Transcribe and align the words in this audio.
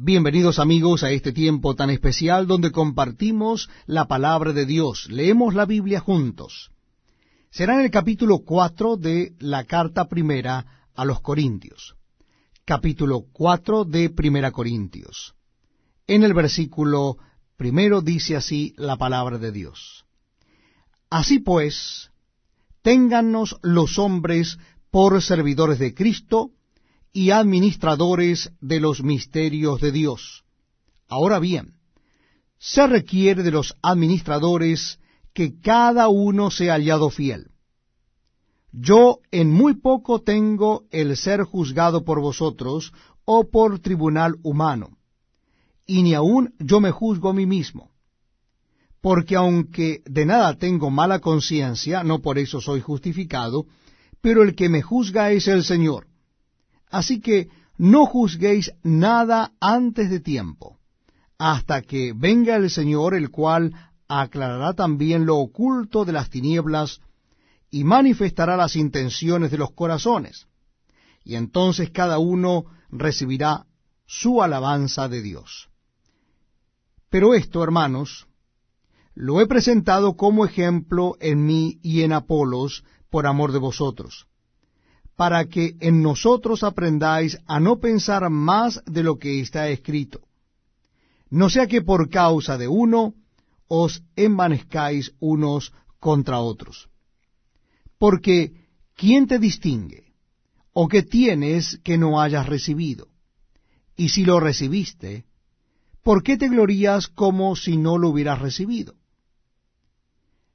Bienvenidos 0.00 0.60
amigos 0.60 1.02
a 1.02 1.10
este 1.10 1.32
tiempo 1.32 1.74
tan 1.74 1.90
especial 1.90 2.46
donde 2.46 2.70
compartimos 2.70 3.68
la 3.84 4.06
palabra 4.06 4.52
de 4.52 4.64
Dios. 4.64 5.10
Leemos 5.10 5.56
la 5.56 5.66
Biblia 5.66 5.98
juntos. 5.98 6.70
Será 7.50 7.74
en 7.74 7.80
el 7.80 7.90
capítulo 7.90 8.44
4 8.44 8.96
de 8.96 9.34
la 9.40 9.64
carta 9.64 10.06
primera 10.06 10.86
a 10.94 11.04
los 11.04 11.20
Corintios. 11.20 11.96
Capítulo 12.64 13.24
4 13.32 13.86
de 13.86 14.08
Primera 14.10 14.52
Corintios. 14.52 15.34
En 16.06 16.22
el 16.22 16.32
versículo 16.32 17.18
primero 17.56 18.00
dice 18.00 18.36
así 18.36 18.74
la 18.76 18.98
palabra 18.98 19.38
de 19.38 19.50
Dios. 19.50 20.04
Así 21.10 21.40
pues, 21.40 22.12
téngannos 22.82 23.58
los 23.62 23.98
hombres 23.98 24.58
por 24.92 25.20
servidores 25.20 25.80
de 25.80 25.92
Cristo, 25.92 26.52
y 27.18 27.32
administradores 27.32 28.52
de 28.60 28.78
los 28.78 29.02
misterios 29.02 29.80
de 29.80 29.90
Dios. 29.90 30.44
Ahora 31.08 31.40
bien, 31.40 31.74
se 32.58 32.86
requiere 32.86 33.42
de 33.42 33.50
los 33.50 33.74
administradores 33.82 35.00
que 35.34 35.60
cada 35.60 36.06
uno 36.06 36.52
sea 36.52 36.74
hallado 36.74 37.10
fiel. 37.10 37.50
Yo 38.70 39.18
en 39.32 39.50
muy 39.50 39.74
poco 39.74 40.22
tengo 40.22 40.84
el 40.92 41.16
ser 41.16 41.42
juzgado 41.42 42.04
por 42.04 42.20
vosotros 42.20 42.92
o 43.24 43.50
por 43.50 43.80
tribunal 43.80 44.36
humano, 44.44 44.90
y 45.86 46.04
ni 46.04 46.14
aun 46.14 46.54
yo 46.60 46.80
me 46.80 46.92
juzgo 46.92 47.30
a 47.30 47.34
mí 47.34 47.46
mismo. 47.46 47.90
Porque 49.00 49.34
aunque 49.34 50.02
de 50.04 50.24
nada 50.24 50.56
tengo 50.56 50.88
mala 50.90 51.18
conciencia, 51.18 52.04
no 52.04 52.20
por 52.20 52.38
eso 52.38 52.60
soy 52.60 52.80
justificado, 52.80 53.66
pero 54.20 54.44
el 54.44 54.54
que 54.54 54.68
me 54.68 54.82
juzga 54.82 55.32
es 55.32 55.48
el 55.48 55.64
Señor 55.64 56.07
Así 56.90 57.20
que 57.20 57.48
no 57.76 58.06
juzguéis 58.06 58.72
nada 58.82 59.52
antes 59.60 60.10
de 60.10 60.20
tiempo, 60.20 60.78
hasta 61.38 61.82
que 61.82 62.12
venga 62.12 62.56
el 62.56 62.70
Señor, 62.70 63.14
el 63.14 63.30
cual 63.30 63.72
aclarará 64.08 64.74
también 64.74 65.26
lo 65.26 65.36
oculto 65.36 66.04
de 66.04 66.12
las 66.12 66.30
tinieblas 66.30 67.00
y 67.70 67.84
manifestará 67.84 68.56
las 68.56 68.74
intenciones 68.74 69.50
de 69.50 69.58
los 69.58 69.72
corazones. 69.72 70.46
Y 71.22 71.36
entonces 71.36 71.90
cada 71.90 72.18
uno 72.18 72.64
recibirá 72.90 73.66
su 74.06 74.42
alabanza 74.42 75.08
de 75.08 75.20
Dios. 75.20 75.68
Pero 77.10 77.34
esto, 77.34 77.62
hermanos, 77.62 78.26
lo 79.14 79.40
he 79.40 79.46
presentado 79.46 80.16
como 80.16 80.46
ejemplo 80.46 81.16
en 81.20 81.44
mí 81.44 81.78
y 81.82 82.02
en 82.02 82.12
Apolos 82.12 82.84
por 83.10 83.26
amor 83.26 83.52
de 83.52 83.58
vosotros 83.58 84.28
para 85.18 85.46
que 85.46 85.74
en 85.80 86.00
nosotros 86.00 86.62
aprendáis 86.62 87.36
a 87.48 87.58
no 87.58 87.80
pensar 87.80 88.30
más 88.30 88.80
de 88.86 89.02
lo 89.02 89.18
que 89.18 89.40
está 89.40 89.68
escrito. 89.68 90.20
No 91.28 91.50
sea 91.50 91.66
que 91.66 91.82
por 91.82 92.08
causa 92.08 92.56
de 92.56 92.68
uno 92.68 93.14
os 93.66 94.00
envanezcáis 94.14 95.12
unos 95.18 95.72
contra 95.98 96.38
otros. 96.38 96.88
Porque, 97.98 98.52
¿quién 98.94 99.26
te 99.26 99.40
distingue? 99.40 100.04
¿O 100.72 100.86
qué 100.86 101.02
tienes 101.02 101.80
que 101.82 101.98
no 101.98 102.20
hayas 102.20 102.46
recibido? 102.46 103.08
Y 103.96 104.10
si 104.10 104.24
lo 104.24 104.38
recibiste, 104.38 105.24
¿por 106.04 106.22
qué 106.22 106.36
te 106.36 106.48
glorías 106.48 107.08
como 107.08 107.56
si 107.56 107.76
no 107.76 107.98
lo 107.98 108.10
hubieras 108.10 108.38
recibido? 108.38 108.94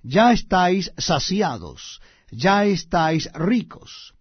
Ya 0.04 0.32
estáis 0.32 0.90
saciados, 0.98 2.00
ya 2.32 2.64
estáis 2.64 3.30
ricos 3.34 4.14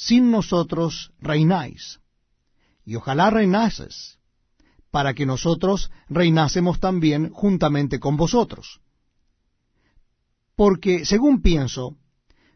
sin 0.00 0.30
nosotros 0.30 1.12
reináis. 1.18 2.00
Y 2.86 2.94
ojalá 2.94 3.28
reinases, 3.28 4.18
para 4.90 5.12
que 5.12 5.26
nosotros 5.26 5.90
reinásemos 6.08 6.80
también 6.80 7.28
juntamente 7.28 8.00
con 8.00 8.16
vosotros. 8.16 8.80
Porque, 10.56 11.04
según 11.04 11.42
pienso, 11.42 11.98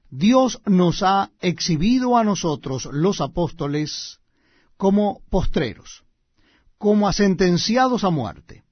Dios 0.08 0.62
nos 0.64 1.02
ha 1.02 1.32
exhibido 1.40 2.16
a 2.16 2.24
nosotros, 2.24 2.88
los 2.90 3.20
apóstoles, 3.20 4.20
como 4.78 5.20
postreros, 5.28 6.02
como 6.78 7.12
sentenciados 7.12 8.04
a 8.04 8.10
muerte, 8.10 8.64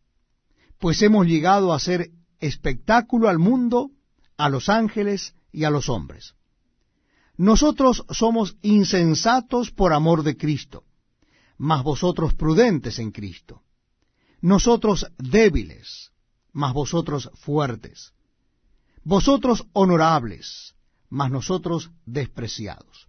pues 0.79 1.03
hemos 1.03 1.27
llegado 1.27 1.75
a 1.75 1.79
ser 1.79 2.11
espectáculo 2.41 3.29
al 3.29 3.39
mundo, 3.39 3.91
a 4.39 4.49
los 4.49 4.71
ángeles 4.71 5.35
y 5.53 5.65
a 5.65 5.71
los 5.71 5.91
hombres. 5.91 6.35
Nosotros 7.43 8.05
somos 8.11 8.57
insensatos 8.63 9.73
por 9.73 9.93
amor 9.93 10.23
de 10.23 10.37
Cristo, 10.37 10.85
mas 11.59 11.83
vosotros 11.83 12.35
prudentes 12.35 13.01
en 13.01 13.11
Cristo. 13.11 13.65
Nosotros 14.41 15.09
débiles, 15.19 16.13
mas 16.53 16.73
vosotros 16.73 17.31
fuertes. 17.35 18.13
Vosotros 19.03 19.67
honorables, 19.73 20.77
mas 21.09 21.33
nosotros 21.33 21.91
despreciados. 22.07 23.09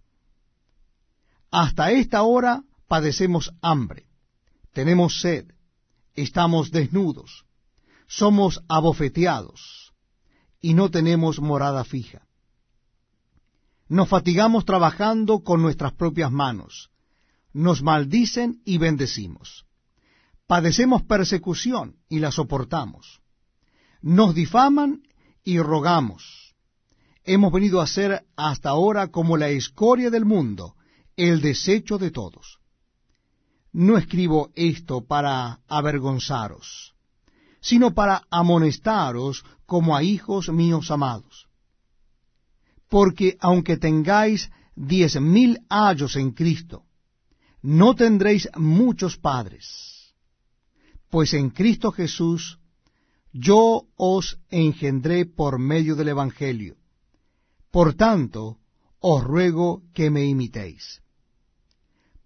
Hasta 1.52 1.92
esta 1.92 2.24
hora 2.24 2.64
padecemos 2.88 3.54
hambre, 3.62 4.08
tenemos 4.72 5.20
sed, 5.20 5.46
estamos 6.16 6.72
desnudos, 6.72 7.46
somos 8.08 8.64
abofeteados, 8.66 9.92
y 10.60 10.74
no 10.74 10.90
tenemos 10.90 11.38
morada 11.38 11.84
fija 11.84 12.26
nos 13.94 14.08
fatigamos 14.08 14.64
trabajando 14.64 15.44
con 15.44 15.62
nuestras 15.62 15.92
propias 15.92 16.32
manos. 16.32 16.90
Nos 17.52 17.80
maldicen 17.80 18.60
y 18.64 18.78
bendecimos. 18.78 19.66
Padecemos 20.48 21.04
persecución 21.04 21.94
y 22.08 22.18
la 22.18 22.32
soportamos. 22.32 23.20
Nos 24.02 24.34
difaman 24.34 25.04
y 25.44 25.60
rogamos. 25.60 26.56
Hemos 27.22 27.52
venido 27.52 27.80
a 27.80 27.86
ser 27.86 28.26
hasta 28.34 28.70
ahora 28.70 29.12
como 29.12 29.36
la 29.36 29.50
escoria 29.50 30.10
del 30.10 30.24
mundo, 30.24 30.74
el 31.16 31.40
desecho 31.40 31.96
de 31.96 32.10
todos. 32.10 32.58
No 33.72 33.96
escribo 33.96 34.50
esto 34.56 35.06
para 35.06 35.60
avergonzaros, 35.68 36.96
sino 37.60 37.94
para 37.94 38.24
amonestaros 38.28 39.44
como 39.66 39.96
a 39.96 40.02
hijos 40.02 40.48
míos 40.48 40.90
amados 40.90 41.46
porque 42.94 43.36
aunque 43.40 43.76
tengáis 43.76 44.52
diez 44.76 45.20
mil 45.20 45.58
años 45.68 46.14
en 46.14 46.30
Cristo, 46.30 46.84
no 47.60 47.96
tendréis 47.96 48.48
muchos 48.56 49.16
padres, 49.16 50.14
pues 51.10 51.34
en 51.34 51.50
Cristo 51.50 51.90
Jesús 51.90 52.60
yo 53.32 53.88
os 53.96 54.38
engendré 54.48 55.26
por 55.26 55.58
medio 55.58 55.96
del 55.96 56.10
Evangelio. 56.10 56.76
Por 57.72 57.94
tanto, 57.94 58.58
os 59.00 59.24
ruego 59.24 59.82
que 59.92 60.08
me 60.08 60.24
imitéis. 60.26 61.02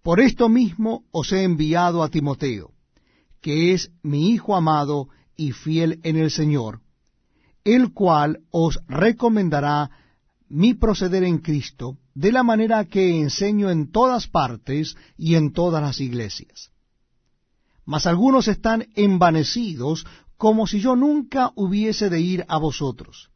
Por 0.03 0.19
esto 0.19 0.49
mismo 0.49 1.03
os 1.09 1.31
he 1.31 1.41
enviado 1.41 2.03
a 2.03 2.09
Timoteo, 2.09 2.73
que 3.41 3.73
es 3.73 3.89
mi 4.03 4.29
Hijo 4.29 4.55
amado 4.55 5.09
y 5.35 5.51
fiel 5.51 5.99
en 6.03 6.15
el 6.15 6.29
Señor, 6.29 6.81
el 7.63 7.91
cual 7.91 8.41
os 8.51 8.77
recomendará 8.87 9.89
mi 10.49 10.73
proceder 10.73 11.23
en 11.23 11.37
Cristo 11.37 11.97
de 12.13 12.31
la 12.31 12.43
manera 12.43 12.85
que 12.85 13.21
enseño 13.21 13.69
en 13.69 13.91
todas 13.91 14.27
partes 14.27 14.97
y 15.17 15.35
en 15.35 15.53
todas 15.53 15.81
las 15.81 16.01
iglesias. 16.01 16.71
Mas 17.85 18.05
algunos 18.05 18.47
están 18.47 18.87
envanecidos 18.95 20.05
como 20.37 20.67
si 20.67 20.79
yo 20.79 20.95
nunca 20.95 21.51
hubiese 21.55 22.09
de 22.09 22.21
ir 22.21 22.45
a 22.47 22.57
vosotros. 22.57 23.29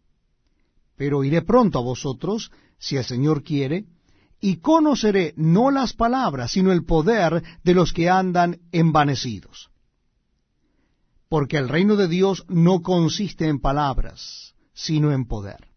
Pero 0.96 1.24
iré 1.24 1.42
pronto 1.42 1.80
a 1.80 1.82
vosotros, 1.82 2.52
si 2.78 2.98
el 2.98 3.04
Señor 3.04 3.44
quiere, 3.44 3.86
y 4.40 4.58
conoceré 4.58 5.34
no 5.38 5.72
las 5.72 5.94
palabras, 5.94 6.52
sino 6.52 6.72
el 6.72 6.86
poder 6.86 7.44
de 7.64 7.74
los 7.74 7.94
que 7.94 8.10
andan 8.10 8.60
envanecidos. 8.72 9.70
Porque 11.30 11.58
el 11.58 11.70
reino 11.70 11.96
de 11.96 12.08
Dios 12.08 12.46
no 12.48 12.82
consiste 12.82 13.48
en 13.48 13.60
palabras, 13.60 14.54
sino 14.74 15.12
en 15.12 15.26
poder. 15.26 15.73